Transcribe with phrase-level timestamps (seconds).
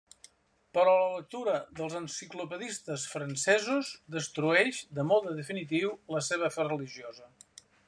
[0.77, 7.33] Però la lectura dels enciclopedistes francesos destrueix de mode definitiu la seva fe religiosa.